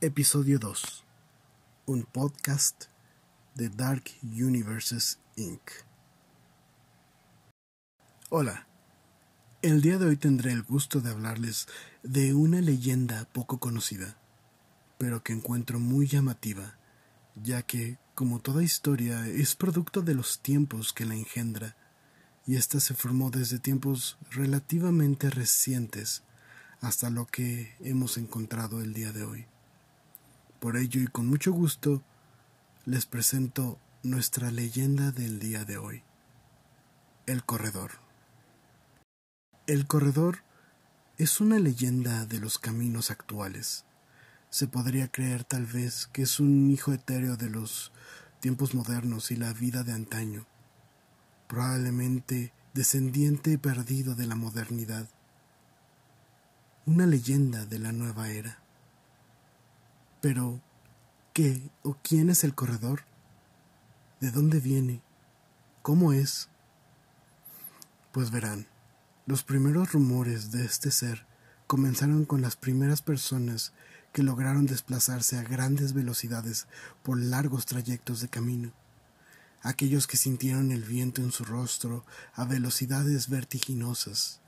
[0.00, 1.04] Episodio 2.
[1.86, 2.84] Un podcast
[3.56, 5.60] de Dark Universes Inc.
[8.30, 8.68] Hola.
[9.60, 11.66] El día de hoy tendré el gusto de hablarles
[12.04, 14.16] de una leyenda poco conocida,
[14.98, 16.78] pero que encuentro muy llamativa,
[17.34, 21.74] ya que, como toda historia, es producto de los tiempos que la engendra,
[22.46, 26.22] y ésta se formó desde tiempos relativamente recientes
[26.80, 29.48] hasta lo que hemos encontrado el día de hoy.
[30.60, 32.02] Por ello y con mucho gusto
[32.84, 36.02] les presento nuestra leyenda del día de hoy.
[37.26, 37.92] El corredor.
[39.68, 40.38] El corredor
[41.16, 43.84] es una leyenda de los caminos actuales.
[44.50, 47.92] Se podría creer tal vez que es un hijo etéreo de los
[48.40, 50.46] tiempos modernos y la vida de antaño,
[51.46, 55.08] probablemente descendiente perdido de la modernidad,
[56.86, 58.62] una leyenda de la nueva era.
[60.20, 60.60] Pero,
[61.32, 63.04] ¿qué o quién es el corredor?
[64.20, 65.00] ¿De dónde viene?
[65.82, 66.48] ¿Cómo es?
[68.10, 68.66] Pues verán,
[69.26, 71.24] los primeros rumores de este ser
[71.68, 73.72] comenzaron con las primeras personas
[74.12, 76.66] que lograron desplazarse a grandes velocidades
[77.04, 78.72] por largos trayectos de camino,
[79.62, 84.40] aquellos que sintieron el viento en su rostro a velocidades vertiginosas,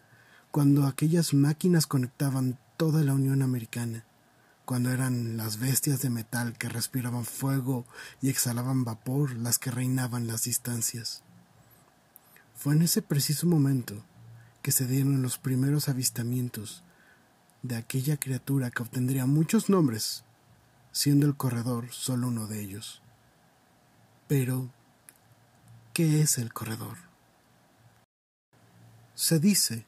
[0.52, 4.04] cuando aquellas máquinas conectaban toda la Unión Americana,
[4.66, 7.86] cuando eran las bestias de metal que respiraban fuego
[8.22, 11.24] y exhalaban vapor las que reinaban las distancias.
[12.56, 14.04] Fue en ese preciso momento
[14.68, 16.84] que se dieron los primeros avistamientos
[17.64, 20.26] de aquella criatura que obtendría muchos nombres,
[20.92, 23.02] siendo el corredor solo uno de ellos.
[24.28, 24.70] Pero,
[25.94, 26.98] ¿qué es el corredor?
[29.16, 29.86] Se dice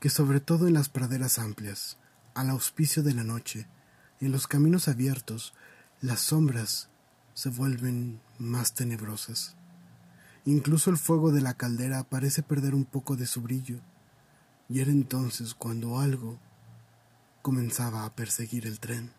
[0.00, 1.96] que sobre todo en las praderas amplias,
[2.34, 3.68] al auspicio de la noche,
[4.20, 5.54] en los caminos abiertos,
[6.00, 6.88] las sombras
[7.34, 9.54] se vuelven más tenebrosas.
[10.46, 13.80] Incluso el fuego de la caldera parece perder un poco de su brillo
[14.70, 16.38] y era entonces cuando algo
[17.42, 19.12] comenzaba a perseguir el tren.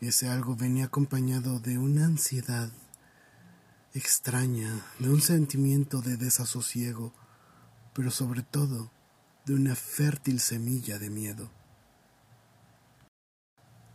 [0.00, 2.70] Ese algo venía acompañado de una ansiedad
[3.92, 7.12] extraña, de un sentimiento de desasosiego,
[7.92, 8.92] pero sobre todo
[9.46, 11.50] de una fértil semilla de miedo.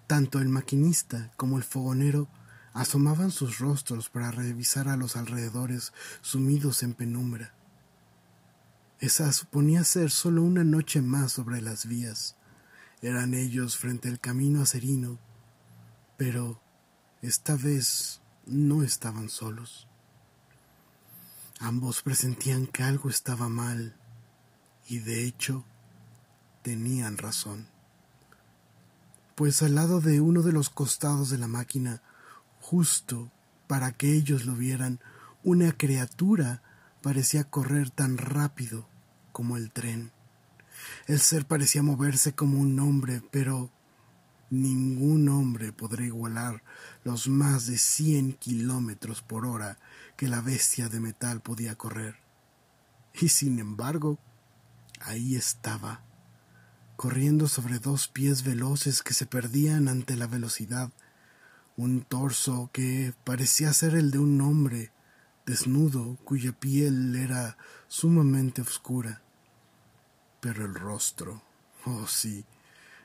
[0.06, 2.28] Tanto el maquinista como el fogonero
[2.74, 7.54] asomaban sus rostros para revisar a los alrededores sumidos en penumbra.
[9.00, 12.36] Esa suponía ser solo una noche más sobre las vías.
[13.02, 15.18] Eran ellos frente al camino acerino,
[16.18, 16.62] pero
[17.22, 19.88] esta vez no estaban solos.
[21.62, 23.96] Ambos presentían que algo estaba mal
[24.86, 25.64] y de hecho
[26.62, 27.68] tenían razón.
[29.36, 32.02] Pues al lado de uno de los costados de la máquina,
[32.60, 33.32] justo
[33.68, 35.00] para que ellos lo vieran,
[35.42, 36.62] una criatura
[37.02, 38.89] parecía correr tan rápido
[39.40, 40.12] como el tren.
[41.08, 43.72] El ser parecía moverse como un hombre, pero
[44.50, 46.62] ningún hombre podrá igualar
[47.06, 49.78] los más de cien kilómetros por hora
[50.18, 52.18] que la bestia de metal podía correr.
[53.14, 54.20] Y sin embargo,
[55.00, 56.04] ahí estaba,
[56.98, 60.92] corriendo sobre dos pies veloces que se perdían ante la velocidad,
[61.78, 64.92] un torso que parecía ser el de un hombre,
[65.46, 67.58] desnudo, cuya piel era
[67.88, 69.22] sumamente oscura.
[70.40, 71.42] Pero el rostro,
[71.86, 72.46] oh sí,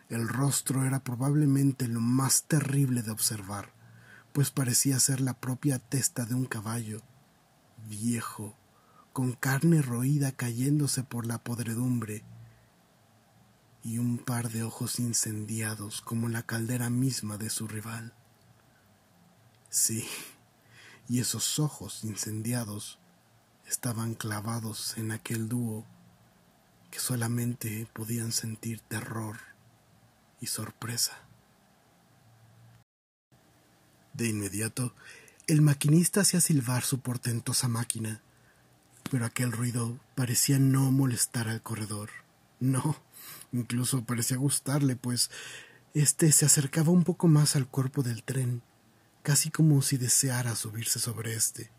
[0.08, 3.72] el rostro era probablemente lo más terrible de observar,
[4.32, 7.00] pues parecía ser la propia testa de un caballo,
[7.88, 8.54] viejo,
[9.12, 12.24] con carne roída cayéndose por la podredumbre,
[13.82, 18.14] y un par de ojos incendiados como la caldera misma de su rival.
[19.68, 20.06] Sí,
[21.08, 22.98] y esos ojos incendiados
[23.66, 25.84] estaban clavados en aquel dúo
[26.98, 29.36] solamente podían sentir terror
[30.40, 31.12] y sorpresa.
[34.12, 34.94] De inmediato,
[35.46, 38.20] el maquinista hacía silbar su portentosa máquina,
[39.10, 42.10] pero aquel ruido parecía no molestar al corredor.
[42.60, 42.96] No,
[43.52, 45.30] incluso parecía gustarle, pues
[45.92, 48.62] éste se acercaba un poco más al cuerpo del tren
[49.24, 51.70] casi como si deseara subirse sobre éste.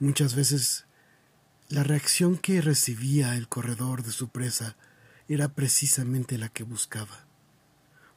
[0.00, 0.84] Muchas veces
[1.68, 4.76] La reacción que recibía el corredor de su presa
[5.28, 7.26] era precisamente la que buscaba,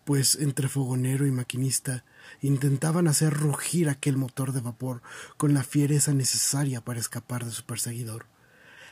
[0.06, 2.06] pues entre fogonero y maquinista
[2.42, 5.02] intentaban hacer rugir aquel motor de vapor
[5.36, 8.28] con la fiereza necesaria para escapar de su perseguidor.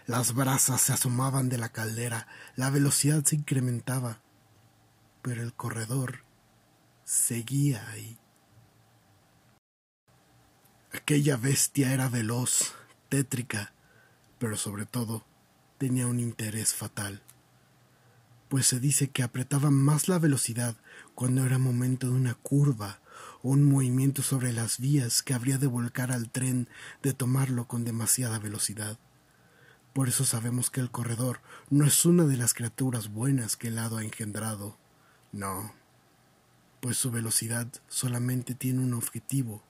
[0.08, 4.22] Las brasas se asomaban de la caldera, la velocidad se incrementaba,
[5.22, 6.24] pero el corredor
[7.04, 8.18] seguía ahí.
[10.94, 12.74] Aquella bestia era veloz,
[13.10, 13.74] tétrica,
[14.40, 15.26] pero sobre todo
[15.78, 17.22] tenía un interés fatal,
[18.50, 20.76] pues se dice que apretaba más la velocidad
[21.16, 23.00] cuando era momento de una curva
[23.44, 26.68] o un movimiento sobre las vías que habría de volcar al tren
[27.04, 28.98] de tomarlo con demasiada velocidad.
[29.94, 33.80] Por eso sabemos que el corredor no es una de las criaturas buenas que el
[33.80, 34.78] hado ha engendrado.
[35.32, 35.74] No,
[36.80, 39.64] pues su velocidad solamente tiene un objetivo,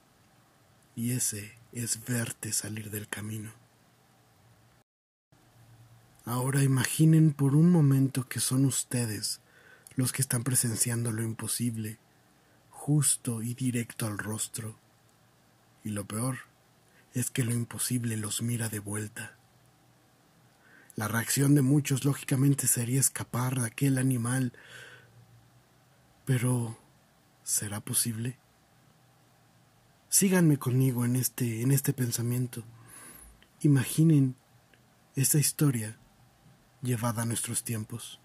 [0.95, 3.51] y ese es verte salir del camino.
[6.27, 9.39] Ahora imaginen por un momento que son ustedes
[9.95, 11.99] los que están presenciando lo imposible,
[12.69, 14.77] justo y directo al rostro.
[15.85, 16.39] Y lo peor
[17.13, 19.37] es que lo imposible los mira de vuelta.
[20.97, 24.51] La reacción de muchos lógicamente sería escapar de aquel animal.
[26.25, 26.77] Pero
[27.45, 28.37] ¿será posible?
[30.09, 32.65] Síganme conmigo en este en este pensamiento.
[33.61, 34.35] Imaginen
[35.15, 35.97] esta historia
[36.81, 38.19] llevada a nuestros tiempos.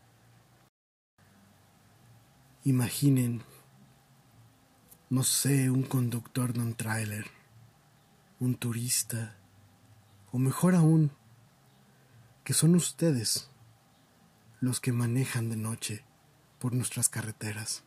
[2.65, 3.43] Imaginen,
[5.11, 7.27] no sé, un conductor de un tráiler,
[8.39, 9.37] un turista,
[10.31, 11.13] o mejor aún,
[12.45, 13.51] que son ustedes
[14.61, 16.05] los que manejan de noche
[16.59, 17.83] por nuestras carreteras.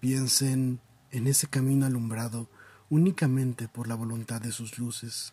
[0.00, 2.48] Piensen en ese camino alumbrado
[2.88, 5.32] únicamente por la voluntad de sus luces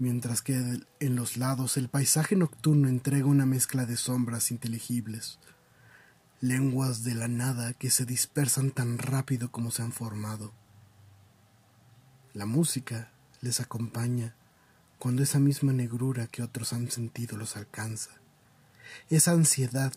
[0.00, 5.38] mientras que en los lados el paisaje nocturno entrega una mezcla de sombras inteligibles,
[6.40, 10.54] lenguas de la nada que se dispersan tan rápido como se han formado.
[12.32, 13.12] La música
[13.42, 14.34] les acompaña
[14.98, 18.12] cuando esa misma negrura que otros han sentido los alcanza,
[19.10, 19.92] esa ansiedad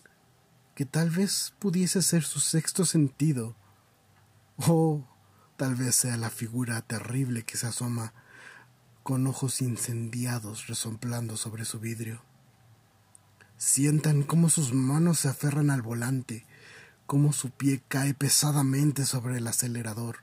[0.74, 3.56] que tal vez pudiese ser su sexto sentido,
[4.58, 5.02] o
[5.56, 8.12] tal vez sea la figura terrible que se asoma
[9.04, 12.22] con ojos incendiados resomplando sobre su vidrio.
[13.58, 16.46] Sientan cómo sus manos se aferran al volante,
[17.06, 20.20] cómo su pie cae pesadamente sobre el acelerador.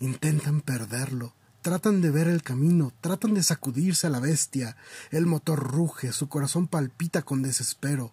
[0.00, 4.76] Intentan perderlo, tratan de ver el camino, tratan de sacudirse a la bestia,
[5.12, 8.12] el motor ruge, su corazón palpita con desespero.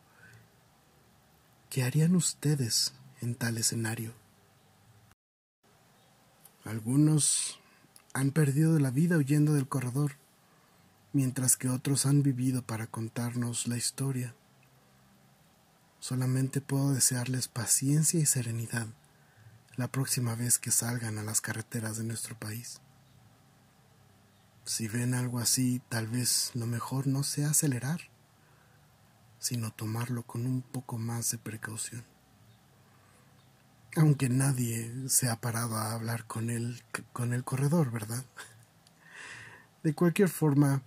[1.71, 4.13] ¿Qué harían ustedes en tal escenario?
[6.63, 7.59] Algunos
[8.15, 10.13] han perdido la vida huyendo del corredor,
[11.11, 14.33] mientras que otros han vivido para contarnos la historia.
[15.99, 18.87] Solamente puedo desearles paciencia y serenidad
[19.75, 22.79] la próxima vez que salgan a las carreteras de nuestro país.
[24.63, 27.99] Si ven algo así, tal vez lo mejor no sea acelerar,
[29.39, 32.14] sino tomarlo con un poco más de precaución
[33.95, 36.83] aunque nadie se ha parado a hablar con él,
[37.13, 38.25] con el corredor, ¿verdad?
[39.83, 40.81] De cualquier forma,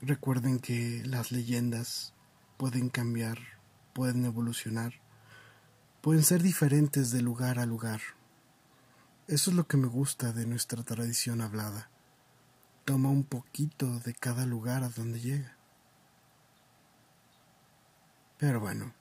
[0.00, 2.14] recuerden que las leyendas
[2.56, 3.38] pueden cambiar,
[3.92, 4.94] pueden evolucionar,
[6.00, 8.00] pueden ser diferentes de lugar a lugar.
[9.28, 11.90] Eso es lo que me gusta de nuestra tradición hablada.
[12.84, 15.56] Toma un poquito de cada lugar a donde llega.
[18.38, 18.94] Pero bueno,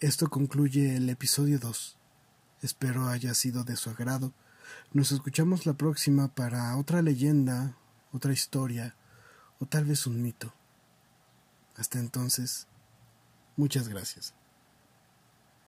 [0.00, 1.98] esto concluye el episodio 2
[2.62, 4.32] Espero haya sido de su agrado.
[4.92, 7.76] Nos escuchamos la próxima para otra leyenda,
[8.12, 8.94] otra historia
[9.60, 10.52] o tal vez un mito.
[11.76, 12.66] Hasta entonces,
[13.56, 14.34] muchas gracias.